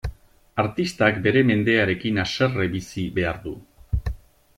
Artistak 0.61 1.19
bere 1.27 1.43
mendearekin 1.49 2.17
haserre 2.23 2.67
bizi 2.77 3.05
behar 3.19 3.39
du. 3.45 3.55